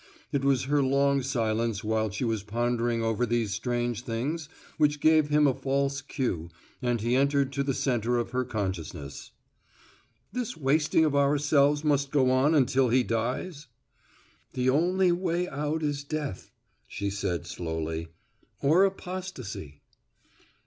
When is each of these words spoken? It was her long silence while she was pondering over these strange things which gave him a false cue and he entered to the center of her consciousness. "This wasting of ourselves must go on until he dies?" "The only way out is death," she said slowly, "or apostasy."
It 0.31 0.43
was 0.43 0.63
her 0.63 0.81
long 0.81 1.21
silence 1.21 1.83
while 1.83 2.09
she 2.09 2.23
was 2.23 2.41
pondering 2.41 3.03
over 3.03 3.23
these 3.23 3.53
strange 3.53 4.01
things 4.03 4.49
which 4.79 4.99
gave 4.99 5.29
him 5.29 5.45
a 5.45 5.53
false 5.53 6.01
cue 6.01 6.49
and 6.81 6.99
he 7.01 7.15
entered 7.15 7.51
to 7.53 7.63
the 7.63 7.75
center 7.75 8.17
of 8.17 8.31
her 8.31 8.43
consciousness. 8.43 9.29
"This 10.31 10.57
wasting 10.57 11.05
of 11.05 11.15
ourselves 11.15 11.83
must 11.83 12.09
go 12.09 12.31
on 12.31 12.55
until 12.55 12.89
he 12.89 13.03
dies?" 13.03 13.67
"The 14.53 14.71
only 14.71 15.11
way 15.11 15.47
out 15.47 15.83
is 15.83 16.03
death," 16.03 16.49
she 16.87 17.11
said 17.11 17.45
slowly, 17.45 18.07
"or 18.59 18.85
apostasy." 18.85 19.81